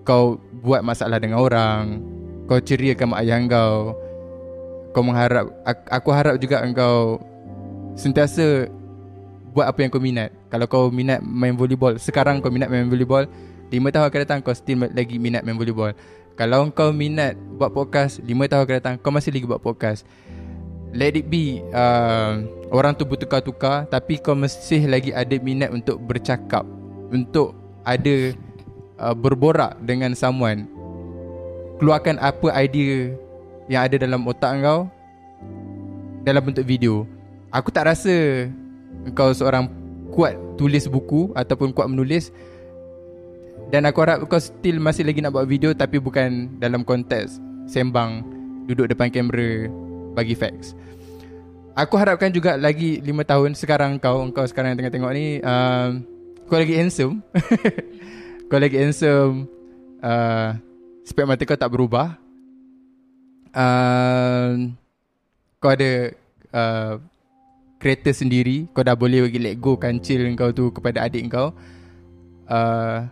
[0.05, 2.05] Kau buat masalah dengan orang.
[2.45, 4.08] Kau ceriakan mak ayah kau
[4.99, 5.47] kau mengharap
[5.87, 7.23] aku, harap juga engkau
[7.95, 8.67] sentiasa
[9.55, 10.35] buat apa yang kau minat.
[10.51, 13.31] Kalau kau minat main volleyball, sekarang kau minat main volleyball,
[13.71, 15.95] 5 tahun akan datang kau still lagi minat main volleyball.
[16.35, 20.03] Kalau kau minat buat podcast, 5 tahun akan datang kau masih lagi buat podcast.
[20.91, 22.43] Let it be uh,
[22.75, 26.67] orang tu bertukar-tukar tapi kau masih lagi ada minat untuk bercakap,
[27.15, 27.55] untuk
[27.87, 28.35] ada
[28.99, 30.67] uh, berborak dengan someone.
[31.79, 33.15] Keluarkan apa idea
[33.69, 34.89] yang ada dalam otak kau
[36.25, 37.05] dalam bentuk video.
[37.53, 38.49] Aku tak rasa
[39.17, 39.69] kau seorang
[40.13, 42.33] kuat tulis buku ataupun kuat menulis
[43.69, 47.37] dan aku harap kau still masih lagi nak buat video tapi bukan dalam konteks
[47.69, 48.25] sembang
[48.65, 49.69] duduk depan kamera
[50.17, 50.73] bagi facts.
[51.79, 56.01] Aku harapkan juga lagi 5 tahun sekarang kau kau sekarang yang tengah tengok ni uh,
[56.51, 57.23] kau lagi handsome.
[58.51, 59.47] kau lagi handsome.
[60.03, 60.59] Uh,
[61.07, 62.19] spek mata kau tak berubah
[63.59, 64.71] uh,
[65.59, 66.15] kau ada
[66.55, 66.95] uh,
[67.83, 71.51] kereta sendiri kau dah boleh bagi let go kancil kau tu kepada adik kau.
[72.47, 73.05] Uh,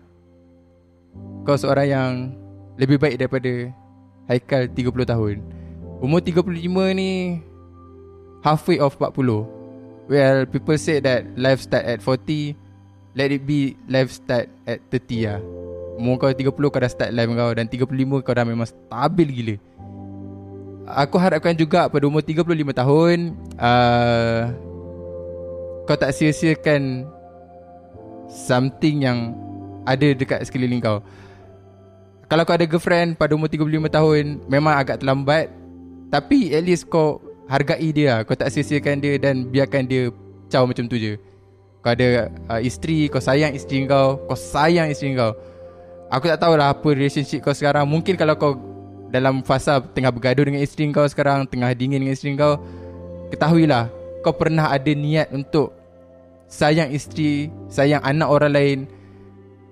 [1.43, 2.13] kau seorang yang
[2.79, 3.75] lebih baik daripada
[4.27, 5.37] Haikal 30 tahun.
[6.03, 6.51] Umur 35
[6.99, 7.41] ni
[8.43, 9.47] halfway of 40
[10.07, 12.55] well people say that life start at 40
[13.17, 15.41] let it be life start at 30 lah.
[15.97, 17.51] Umur kau 30 kau dah start life kau.
[17.55, 19.57] Dan 35 kau dah memang stabil gila
[20.87, 24.55] Aku harapkan juga pada umur 35 tahun uh,
[25.83, 27.11] Kau tak sia-siakan
[28.31, 29.19] Something yang
[29.83, 31.03] Ada dekat sekeliling kau.
[32.27, 35.51] Kalau kau ada girlfriend pada umur 35 tahun Memang agak terlambat
[36.15, 37.19] Tapi at least kau
[37.51, 40.15] Hargai dia Kau tak sia-siakan dia Dan biarkan dia
[40.47, 41.19] Caw macam tu je.
[41.83, 45.35] Kau ada uh, isteri Kau sayang isteri kau Kau sayang isteri kau.
[46.07, 47.83] Aku tak tahulah apa relationship kau sekarang.
[47.83, 48.55] Mungkin kalau kau
[49.07, 52.59] dalam fasa tengah bergaduh dengan isteri kau sekarang Tengah dingin dengan isteri kau
[53.31, 53.91] Ketahuilah
[54.27, 55.71] Kau pernah ada niat untuk
[56.51, 58.79] Sayang isteri Sayang anak orang lain.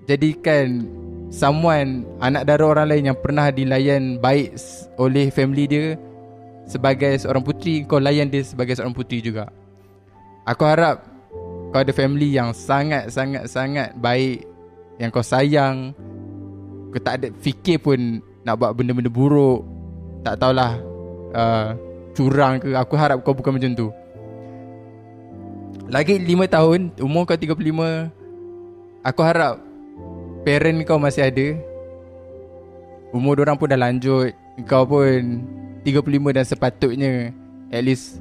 [0.07, 0.87] Jadikan
[1.35, 4.55] Someone Anak dara orang lain yang pernah dilayan Baik
[4.95, 5.99] oleh family dia
[6.71, 9.51] Sebagai seorang puteri Kau layan dia sebagai seorang puteri juga.
[10.47, 11.03] Aku harap
[11.75, 14.47] Kau ada family yang sangat-sangat-sangat baik
[15.03, 15.91] Yang kau sayang.
[16.95, 19.65] Kau tak ada fikir pun nak buat benda-benda buruk.
[20.23, 20.77] Tak tahulah
[21.33, 21.69] uh,
[22.13, 22.77] curang ke.
[22.77, 23.89] Aku harap kau bukan macam tu.
[25.89, 27.61] Lagi 5 tahun umur kau 35
[29.05, 29.61] aku harap
[30.45, 31.57] parent kau masih ada.
[33.13, 34.33] Umur orang pun dah lanjut.
[34.69, 35.45] Kau pun
[35.83, 37.13] 35 dan sepatutnya
[37.73, 38.21] at least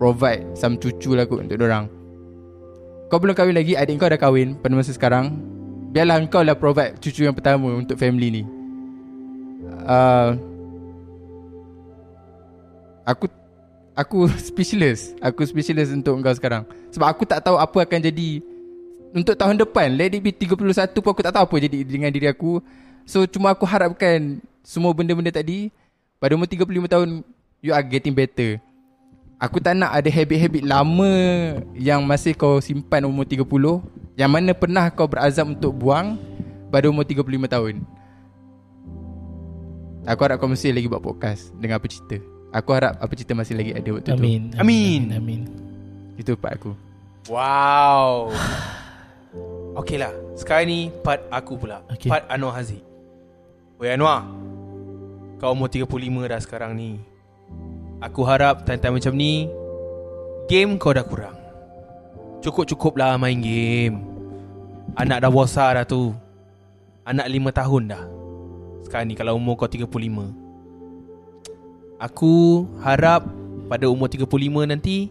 [0.00, 1.86] provide some cucu lah kot untuk orang
[3.14, 5.38] kau belum kahwin lagi adik kau dah kahwin pada masa sekarang.
[5.94, 8.42] Biarlah kau lah provide cucu yang pertama untuk family ni
[9.84, 10.28] uh,
[13.06, 13.30] aku
[13.94, 15.14] aku speechless.
[15.22, 16.66] Aku speechless untuk kau sekarang.
[16.90, 18.42] Sebab aku tak tahu apa akan jadi
[19.14, 19.94] untuk tahun depan.
[19.94, 22.58] It be 31 pun aku tak tahu apa jadi dengan diri aku.
[23.06, 25.68] So cuma aku harapkan semua benda-benda tadi
[26.16, 27.08] pada umur 35 tahun
[27.60, 28.58] you are getting better.
[29.36, 31.12] Aku tak nak ada habit-habit lama
[31.76, 33.44] yang masih kau simpan umur 30
[34.16, 36.16] yang mana pernah kau berazam untuk buang
[36.72, 37.74] pada umur 35 tahun.
[40.04, 42.20] Aku harap kau mesti lagi buat podcast Dengan apa cerita.
[42.52, 44.52] Aku harap apa cerita masih lagi ada waktu amin.
[44.52, 44.60] tu Amin.
[44.60, 45.02] Amin.
[45.16, 45.40] Amin.
[46.20, 46.76] Itu part aku.
[47.32, 48.30] Wow.
[49.80, 50.12] Okay lah.
[50.36, 51.82] Sekarang ni part aku pula.
[51.90, 52.12] Okay.
[52.12, 52.84] Part Anwar Haziq.
[53.80, 54.28] Weh Anwar.
[55.40, 55.88] Kau umur 35
[56.30, 57.00] dah sekarang ni.
[58.04, 59.48] Aku harap time-time macam ni
[60.46, 61.34] Game kau dah kurang.
[62.44, 64.04] Cukup-cukup lah main game.
[65.00, 66.12] Anak dah besar dah tu.
[67.08, 68.04] Anak 5 tahun dah
[68.84, 69.88] Sekarang ni kalau umur kau 35
[71.98, 73.24] Aku harap
[73.66, 74.28] pada umur 35
[74.68, 75.08] nanti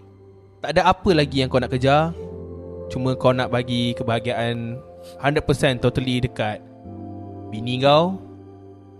[0.61, 2.13] Tak ada apa lagi yang kau nak kejar
[2.93, 4.77] Cuma kau nak bagi kebahagiaan
[5.19, 6.61] 100% totally dekat
[7.49, 8.21] Bini kau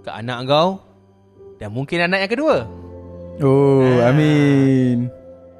[0.02, 0.82] Ke anak kau
[1.62, 2.58] Dan mungkin anak yang kedua
[3.42, 4.10] Oh Ah.
[4.14, 5.10] amin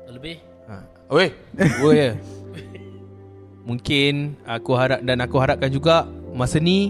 [0.10, 0.38] Lebih
[0.70, 0.86] ha.
[1.14, 2.10] Oi, dua je.
[3.70, 6.90] Mungkin aku harap dan aku harapkan juga masa ni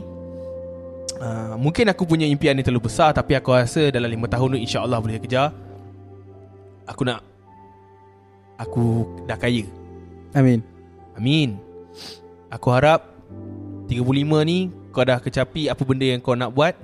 [1.23, 4.59] uh, mungkin aku punya impian ni terlalu besar tapi aku rasa dalam 5 tahun tu
[4.59, 5.55] insya-Allah boleh kejar.
[6.83, 7.23] Aku nak
[8.59, 9.63] aku dah kaya.
[10.35, 10.59] Amin.
[11.15, 11.55] Amin.
[12.51, 13.07] Aku harap
[13.87, 14.03] 35
[14.43, 16.75] ni kau dah kecapi apa benda yang kau nak buat.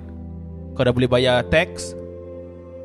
[0.74, 1.92] Kau dah boleh bayar tax.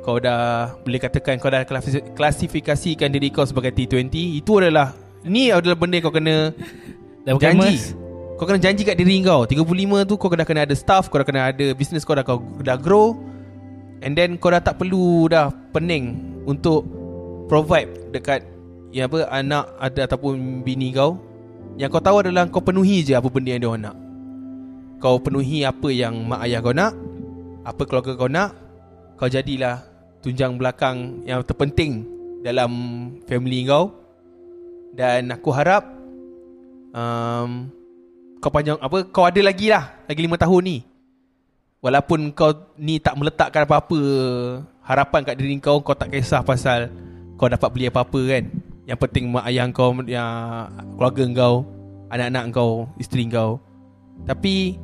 [0.03, 4.11] Kau dah boleh katakan kau dah klasi- klasifikasikan diri kau sebagai T20.
[4.37, 4.93] Itu adalah
[5.25, 6.53] ni adalah benda yang kau kena
[7.25, 8.04] Dah janji.
[8.35, 9.47] Kau kena janji kat diri kau.
[9.47, 12.43] 35 tu kau dah kena ada staff Kau dah kena ada business kau dah, kau
[12.59, 13.15] dah grow.
[14.03, 16.83] And then kau dah tak perlu dah pening Untuk
[17.47, 18.43] provide dekat
[18.91, 21.15] ya apa anak ada ataupun bini kau.
[21.79, 23.95] Yang kau tahu adalah kau penuhi je apa benda yang dia nak.
[24.99, 26.95] Kau penuhi apa yang mak ayah kau nak
[27.67, 28.55] Apa keluarga kau nak
[29.19, 29.83] Kau jadilah
[30.23, 32.03] tunjang belakang yang terpenting
[32.43, 32.71] dalam
[33.31, 33.95] family kau.
[34.95, 35.87] Dan aku harap
[36.95, 37.67] um,
[38.45, 40.77] kau panjang apa kau ada lagi lah lagi lima tahun ni.
[41.81, 43.97] Walaupun kau ni tak meletakkan apa-apa
[44.85, 46.93] harapan kat diri kau kau tak kisah pasal
[47.41, 48.45] kau dapat beli apa-apa kan.
[48.85, 51.65] Yang penting mak ayah kau yang keluarga kau
[52.13, 53.57] anak-anak kau isteri kau.
[54.29, 54.77] Tapi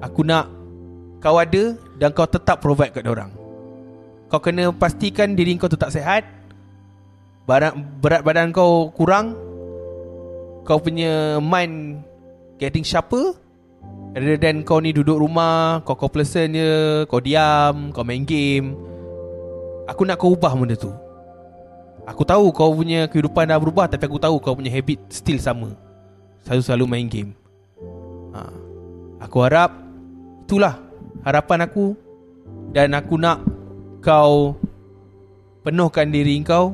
[0.00, 0.48] aku nak
[1.20, 3.32] kau ada dan kau tetap provide kat orang
[4.26, 6.26] kau kena pastikan diri kau tu tak sihat
[7.46, 9.38] berat, berat badan kau kurang
[10.66, 12.05] kau punya mind
[12.56, 13.36] getting sharper?
[14.16, 18.72] Rather than kau ni duduk rumah kau pleasant je kau diam kau main game.
[19.84, 20.88] Aku nak kau ubah benda tu.
[22.08, 25.76] Aku tahu kau punya kehidupan dah berubah tapi aku tahu kau punya habit still sama.
[26.48, 27.36] Selalu-selalu main game.
[28.32, 28.40] Ha.
[29.20, 29.76] aku harap
[30.48, 30.80] itulah
[31.20, 31.92] harapan aku.
[32.72, 33.44] Dan aku nak
[34.00, 34.56] kau
[35.60, 36.72] penuhkan diri kau.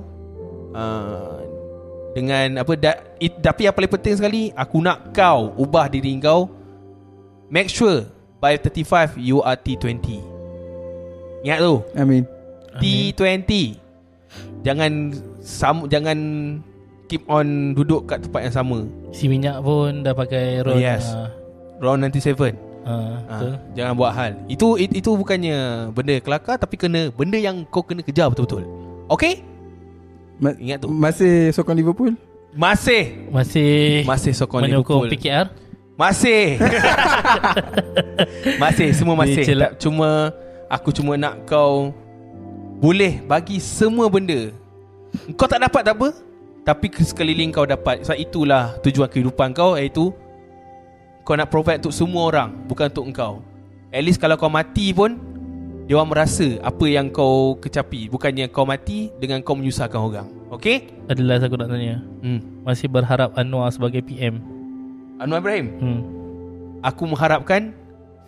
[0.73, 1.42] Uh,
[2.13, 6.49] dengan apa da, it, tapi yang paling penting sekali aku nak kau ubah diri kau.
[7.53, 8.09] Make sure
[8.41, 10.33] by 35 you are T20
[11.43, 11.75] ingat tu?
[11.99, 12.23] Amin.
[12.79, 13.77] T20
[14.65, 15.13] jangan
[15.45, 16.19] sam, jangan
[17.11, 18.79] keep on duduk kat tempat yang sama.
[19.13, 21.13] Si minyak pun dah pakai round Yes.
[21.13, 21.29] ah,
[21.83, 22.57] round 97
[22.89, 23.53] ah, ha, Betul.
[23.77, 24.33] jangan buat hal.
[24.49, 28.65] Itu it, itu bukannya benda kelakar tapi kena benda yang kau kena kejar betul-betul.
[29.13, 29.45] Okay
[30.43, 30.91] Ma- Ingat tu.
[30.91, 32.13] Masih sokong Liverpool?
[32.53, 33.31] masih.
[33.31, 35.09] Masih masih sokong Liverpool.
[35.09, 35.49] PKR
[35.95, 36.59] Masih.
[38.59, 39.45] Masih Semua masih.
[39.47, 40.35] Tak- Cuma
[40.67, 41.93] Aku cuma nak kau
[42.77, 44.51] Boleh bagi semua benda.
[45.37, 46.09] Kau tak dapat tak apa.
[46.63, 48.03] Tapi ke- sekeliling kau dapat.
[48.03, 50.11] Sebab itulah Tujuan kehidupan kau Iaitu
[51.23, 53.33] Kau nak provide untuk semua orang Bukan untuk engkau.
[53.93, 55.15] At least kalau kau mati pun
[55.93, 60.25] Dia orang merasa Apa yang kau kecapi Bukannya kau mati Dengan kau menyusahkan orang.
[60.57, 62.01] Okay Adalah aku nak tanya.
[62.25, 62.41] Hmm.
[62.65, 64.41] Masih berharap Anwar sebagai PM
[65.21, 65.67] Anwar Ibrahim?
[65.77, 66.01] Hmm.
[66.81, 67.77] Aku mengharapkan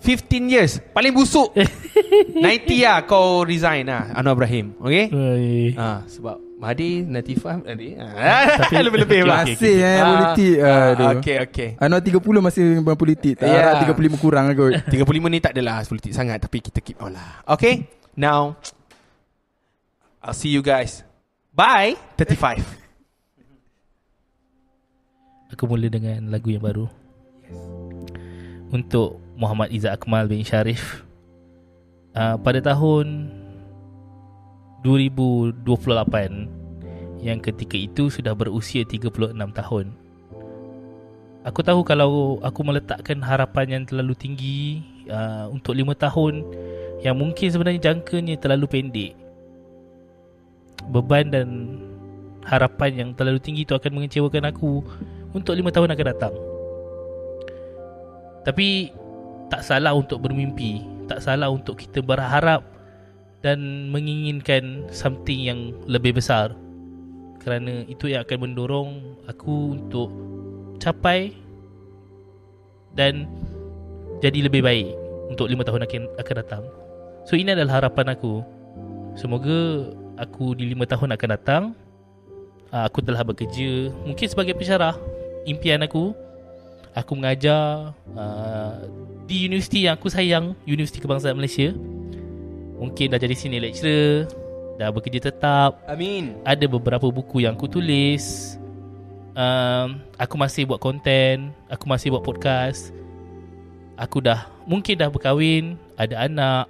[0.04, 0.76] 15 years.
[0.92, 1.56] Paling busuk.
[1.56, 4.76] 90 lah kau resign lah Anwar Ibrahim.
[4.84, 5.08] Okay
[5.80, 8.14] ha, Sebab Mahdi 95 Mahdi ah,
[8.62, 10.54] Tapi- Lebih-lebih okay, lah okay, Masih eh Ah, politik.
[10.56, 11.06] ah, Aduh.
[11.18, 13.34] Okay okay Anuar 30 masih main politik.
[13.36, 13.58] Tak Ya.
[13.74, 14.72] harap 35 kurang kot.
[14.94, 18.54] 35 ni tak adalah politik sangat Tapi kita keep on lah Okay Now
[20.20, 21.02] I'll see you guys
[21.50, 22.62] Bye 35
[25.50, 26.86] Aku mula dengan lagu yang baru
[28.70, 31.02] Untuk Muhammad Izzat Akmal bin Sharif
[32.12, 33.30] uh, Pada tahun
[34.84, 35.64] 2028
[37.24, 39.86] Yang ketika itu sudah berusia 36 tahun
[41.44, 46.44] Aku tahu kalau aku meletakkan harapan yang terlalu tinggi uh, Untuk 5 tahun
[47.00, 49.12] Yang mungkin sebenarnya jangkanya terlalu pendek
[50.92, 51.48] Beban dan
[52.44, 54.84] harapan yang terlalu tinggi itu akan mengecewakan aku
[55.32, 56.34] untuk lima tahun akan datang.
[58.44, 58.92] Tapi
[59.48, 62.60] tak salah untuk bermimpi, tak salah untuk kita berharap
[63.44, 66.56] dan menginginkan something yang lebih besar.
[67.44, 68.90] Kerana itu yang akan mendorong
[69.28, 70.08] aku untuk
[70.80, 71.36] capai
[72.96, 73.28] dan
[74.24, 74.96] jadi lebih baik
[75.28, 76.64] untuk lima tahun akan akan datang.
[77.28, 78.40] So ini adalah harapan aku.
[79.12, 81.62] Semoga aku di lima tahun akan datang
[82.74, 84.98] uh, aku telah bekerja mungkin sebagai pensyarah
[85.46, 86.10] impian aku
[86.94, 88.74] aku mengajar uh,
[89.24, 91.72] di universiti yang aku sayang Universiti Kebangsaan Malaysia
[92.78, 94.26] mungkin dah jadi senior lecturer
[94.74, 95.78] dah bekerja tetap.
[95.86, 96.34] Amin.
[96.42, 98.56] Ada beberapa buku yang aku tulis.
[99.34, 102.90] Um, aku masih buat konten aku masih buat podcast.
[103.94, 106.66] Aku dah mungkin dah berkahwin ada anak.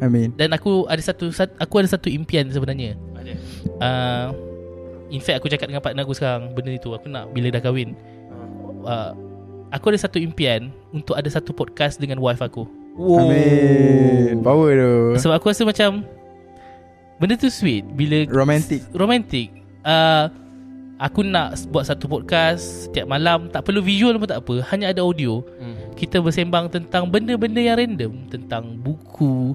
[0.00, 0.32] Amin.
[0.32, 2.96] dan aku ada satu sat- aku ada satu impian sebenarnya.
[3.20, 3.32] Ada.
[3.84, 4.28] Uh,
[5.10, 7.98] In fact aku cakap dengan partner aku sekarang Benda itu Aku nak bila dah kahwin.
[8.86, 9.12] Uh,
[9.74, 12.64] Aku ada satu impian Untuk ada satu podcast Dengan wife aku
[12.96, 14.40] Amin.
[14.40, 14.94] Power tu.
[15.20, 16.02] Sebab aku rasa macam
[17.16, 18.80] Benda tu sweet Bila Romantic.
[18.92, 19.48] Romantic
[19.84, 20.32] uh,
[21.00, 25.00] Aku nak buat satu podcast Setiap malam Tak perlu visual pun tak apa Hanya ada
[25.00, 25.76] audio Hmm.
[25.92, 29.52] Kita bersembang tentang Benda-benda yang random Tentang buku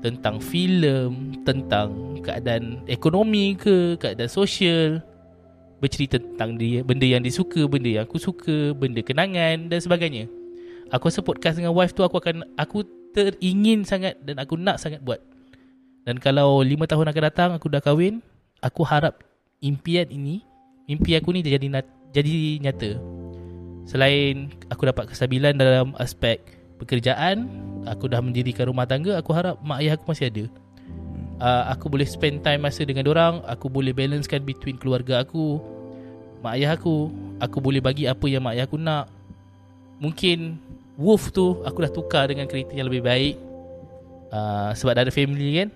[0.00, 5.00] Tentang filem Tentang keadaan ekonomi ke Keadaan sosial
[5.80, 10.28] Bercerita tentang dia Benda yang dia suka Benda yang aku suka Benda kenangan Dan sebagainya
[10.88, 15.04] Aku rasa podcast dengan wife tu Aku akan Aku teringin sangat Dan aku nak sangat
[15.04, 15.20] buat.
[16.08, 18.24] Dan kalau 5 tahun akan datang Aku dah kahwin
[18.64, 19.20] Aku harap
[19.60, 20.40] Impian ini
[20.88, 21.68] Mimpi aku ni jadi
[22.08, 22.96] jadi nyata.
[23.84, 26.40] Selain Aku dapat kestabilan dalam aspek
[26.80, 27.48] Pekerjaan
[27.84, 30.44] Aku dah mendirikan rumah tangga Aku harap mak ayah aku masih ada.
[31.38, 35.60] Uh, Aku boleh spend time masa dengan orang Aku boleh balancekan between keluarga aku
[36.40, 39.06] Mak ayah aku Aku boleh bagi apa yang mak ayah aku nak.
[40.02, 40.58] Mungkin
[40.98, 43.38] Wolf tu Aku dah tukar dengan kereta yang lebih baik.
[44.34, 45.68] Uh, Sebab dah ada family kan.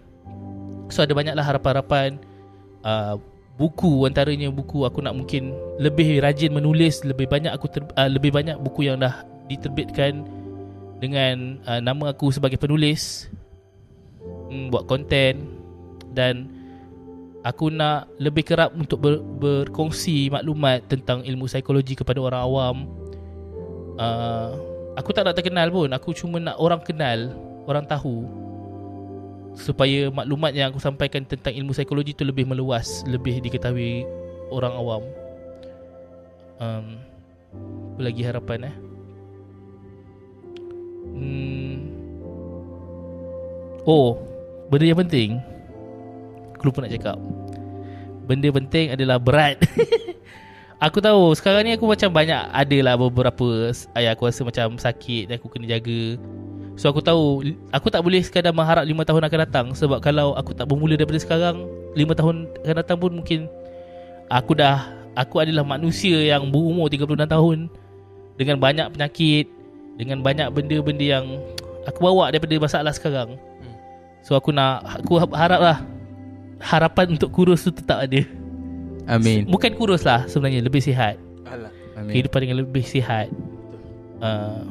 [0.91, 2.21] So ada banyaklah harapan-harapan
[2.85, 3.17] uh,
[3.57, 8.35] Buku antaranya buku aku nak mungkin Lebih rajin menulis Lebih banyak aku ter, uh, Lebih
[8.35, 10.27] banyak buku yang dah diterbitkan
[10.99, 13.31] Dengan uh, nama aku sebagai penulis.
[14.51, 15.47] Hmm, Buat konten.
[16.11, 16.51] Dan
[17.43, 22.77] Aku nak lebih kerap untuk ber, berkongsi maklumat Tentang ilmu psikologi kepada orang awam.
[23.99, 27.33] Uh, Aku tak nak terkenal pun Aku cuma nak orang kenal
[27.65, 28.43] Orang tahu
[29.53, 34.05] supaya maklumat yang aku sampaikan tentang ilmu psikologi tu lebih meluas, lebih diketahui
[34.49, 35.03] orang awam.
[36.63, 36.87] Um,
[37.97, 38.77] apa lagi harapan eh?
[41.13, 41.77] Hmm.
[43.85, 44.17] Oh,
[44.71, 45.43] benda yang penting.
[46.57, 47.19] Aku lupa nak cakap.
[48.25, 49.59] Benda penting adalah berat.
[50.83, 55.39] aku tahu sekarang ni aku macam banyak adalah beberapa ayah aku rasa macam sakit dan
[55.39, 56.19] aku kena jaga.
[56.73, 60.57] So aku tahu Aku tak boleh sekadar mengharap 5 tahun akan datang Sebab kalau aku
[60.57, 63.41] tak bermula daripada sekarang 5 tahun akan datang pun mungkin
[64.33, 67.69] Aku dah Aku adalah manusia yang berumur 36 tahun
[68.41, 69.47] Dengan banyak penyakit
[70.01, 71.27] Dengan banyak benda-benda yang
[71.85, 73.37] Aku bawa daripada masalah sekarang.
[74.25, 75.79] So aku nak Aku harap lah
[76.57, 78.42] Harapan untuk kurus tu tetap ada
[79.11, 79.51] Amin.
[79.51, 81.19] Bukan kurus lah sebenarnya Lebih sihat
[82.03, 82.13] Amin.
[82.13, 83.29] kehidupan yang lebih sihat.
[84.23, 84.63] Uh,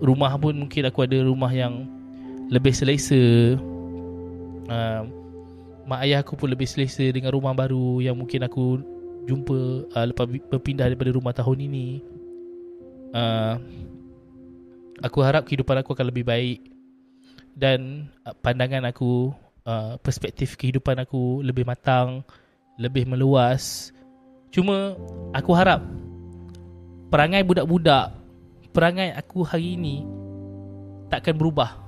[0.00, 1.88] rumah pun mungkin aku ada rumah yang
[2.52, 3.56] lebih selesa.
[4.68, 5.02] Uh,
[5.84, 8.80] mak ayah aku pun lebih selesa dengan rumah baru yang mungkin aku
[9.24, 12.00] jumpa uh, lepas berpindah daripada rumah tahun ini.
[13.14, 13.56] Uh,
[15.00, 16.60] aku harap kehidupan aku akan lebih baik
[17.54, 19.30] dan uh, pandangan aku,
[19.64, 22.26] uh, perspektif kehidupan aku lebih matang,
[22.78, 23.94] lebih meluas.
[24.50, 24.94] Cuma
[25.34, 25.82] aku harap
[27.10, 28.24] perangai budak-budak
[28.74, 30.02] perangai aku hari ini
[31.06, 31.78] takkan berubah.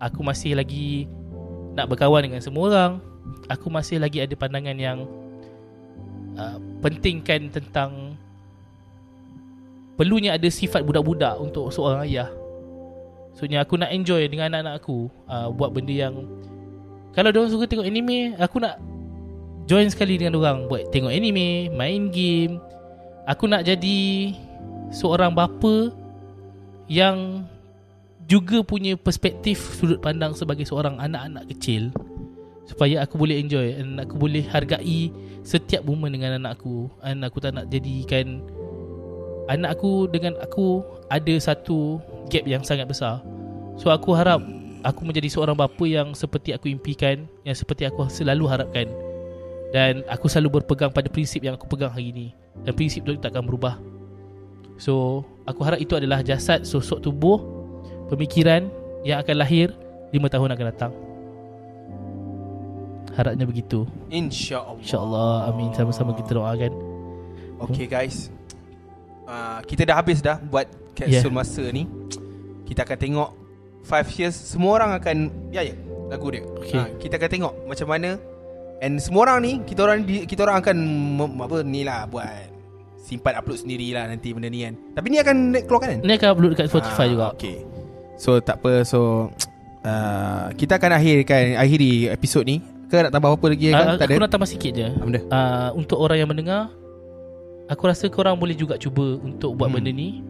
[0.00, 1.04] Aku masih lagi
[1.76, 2.92] nak berkawan dengan semua orang.
[3.52, 5.04] Aku masih lagi ada pandangan yang
[6.40, 8.16] uh, pentingkan tentang
[10.00, 12.32] perlunya ada sifat budak-budak untuk seorang ayah.
[13.36, 16.24] Soalnya aku nak enjoy dengan anak-anak aku uh, buat benda yang
[17.12, 18.76] kalau dia suka tengok anime, aku nak
[19.66, 22.62] join sekali dengan orang buat tengok anime, main game.
[23.26, 24.32] Aku nak jadi
[24.94, 25.90] seorang bapa
[26.86, 27.42] yang
[28.30, 31.90] juga punya perspektif sudut pandang sebagai seorang anak-anak kecil
[32.66, 35.10] supaya aku boleh enjoy dan aku boleh hargai
[35.46, 36.90] setiap momen dengan anak aku.
[37.02, 38.42] Dan aku tak nak jadikan
[39.50, 41.98] anak aku dengan aku ada satu
[42.30, 43.22] gap yang sangat besar.
[43.78, 44.42] So aku harap
[44.86, 48.86] aku menjadi seorang bapa yang seperti aku impikan yang seperti aku selalu harapkan
[49.76, 52.26] dan aku selalu berpegang pada prinsip yang aku pegang hari ini.
[52.64, 53.76] Dan prinsip tu takkan berubah.
[54.80, 57.44] So aku harap itu adalah jasad sosok tubuh
[58.08, 58.72] Pemikiran
[59.04, 59.74] yang akan lahir
[60.14, 60.92] 5 tahun akan datang.
[63.18, 63.84] Harapnya begitu.
[64.08, 64.80] InsyaAllah.
[64.80, 65.32] InsyaAllah.
[65.50, 65.68] Amin.
[65.76, 66.72] Sama-sama kita doakan.
[67.68, 68.32] Okay guys.
[69.26, 71.20] Uh, Kita dah habis dah Buat Yeah.
[71.20, 71.84] capsule masa ni.
[72.64, 73.30] Kita akan tengok
[73.84, 74.32] Five years.
[74.38, 75.74] Semua orang akan Ya ya
[76.08, 76.46] Lagu dia.
[76.62, 76.78] Okay.
[76.78, 78.16] Ah, Kita akan tengok Macam mana
[78.78, 80.76] And semua orang ni Kita orang kita orang akan
[81.16, 82.28] mem, Apa ni lah Buat
[83.00, 84.74] Simpan upload sendiri lah Nanti benda ni kan.
[84.92, 86.00] Tapi ni akan keluarkan kan?
[86.02, 87.26] Ini akan upload dekat Spotify Ah, juga.
[87.32, 87.56] Okay.
[88.16, 88.82] So tak apa.
[88.82, 89.30] So
[89.82, 92.58] uh, Kita akan akhirkan Akhiri episod ni.
[92.86, 93.74] Ke nak tambah apa lagi kan?
[93.74, 94.22] uh, Tak Aku ada.
[94.22, 94.88] nak tambah sikit je.
[94.92, 95.20] Benda?
[95.26, 96.68] uh, Untuk orang yang mendengar
[97.66, 99.78] Aku rasa korang boleh juga cuba Untuk buat Hmm.
[99.78, 100.20] benda ni.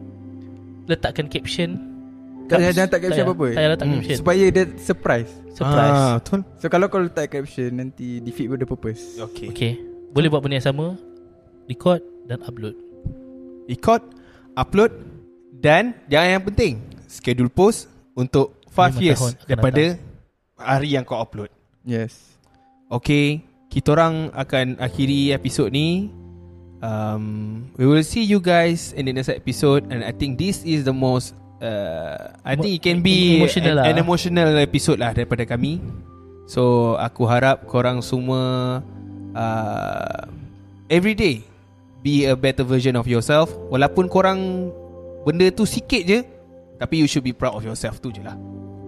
[0.85, 1.96] Letakkan caption
[2.47, 3.45] Tak payah jangan tak caption apa-apa.
[3.47, 3.95] Tak payah letak Hmm.
[3.99, 5.31] caption Supaya dia surprise.
[5.51, 5.97] Surprise.
[5.99, 6.39] Ah, Betul.
[6.57, 9.19] So kalau kau letak caption nanti defeat pun ada purpose.
[9.31, 9.47] Okay.
[9.51, 9.73] Okay.
[10.09, 10.95] Boleh buat benda yang sama?
[11.67, 12.75] Record dan upload.
[13.67, 14.03] Record
[14.55, 14.91] Upload
[15.51, 16.73] Dan Jangan yang penting
[17.05, 19.99] Schedule post Untuk 5 Lima years Daripada
[20.55, 21.51] Hari yang kau upload.
[21.83, 22.15] Yes.
[22.87, 26.07] Okay Kita orang akan akhiri episod ni.
[26.79, 30.87] Um, We will see you guys In the next episode And I think this is
[30.87, 33.85] the most uh, I think it can be emotional an, lah.
[33.87, 35.79] an emotional episode lah Daripada kami
[36.45, 36.61] So
[36.95, 38.79] aku harap korang semua
[39.33, 40.21] uh,
[40.87, 41.43] Every day
[41.99, 44.71] Be a better version of yourself Walaupun korang
[45.21, 46.19] Benda tu sikit je
[46.75, 48.37] Tapi you should be proud of yourself tu je lah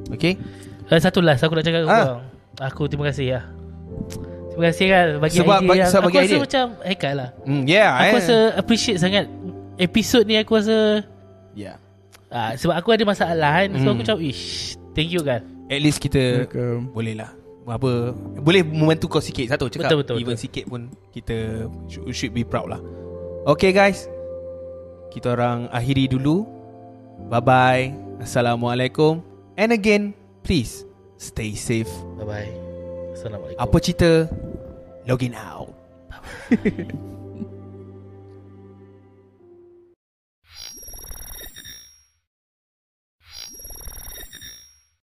[0.09, 0.39] Okay
[0.87, 1.85] Eh, Satu last aku nak cakap Ah.
[1.85, 2.21] korang
[2.65, 3.43] Aku terima kasih lah
[4.49, 6.41] Terima kasih kan Bagi Sebab- idea bagi- yang sebab Aku bagi rasa idea.
[6.41, 8.13] macam Hekat lah mm, Yeah Aku eh.
[8.15, 9.25] rasa appreciate sangat
[9.75, 11.03] Episod ni aku rasa
[11.53, 11.75] Yeah
[12.29, 13.87] ah, Sebab aku ada masalah kan So Hmm.
[13.91, 16.89] aku macam Ish Thank you kan At least kita Welcome.
[16.91, 17.29] Boleh lah.
[17.69, 19.93] Apa boleh membantu kau sikit satu cakap.
[19.93, 20.41] Betul, betul, even betul.
[20.41, 22.81] sikit pun kita should, should be proud lah.
[23.45, 24.09] Okay guys.
[25.13, 26.49] Kita orang akhiri dulu.
[27.29, 27.83] Bye bye
[28.17, 29.21] assalamualaikum.
[29.53, 30.81] And again please
[31.21, 31.93] stay safe.
[32.17, 32.51] Bye bye
[33.13, 33.61] Assalamualaikum.
[33.61, 34.11] Apa cerita?
[35.05, 35.69] Login out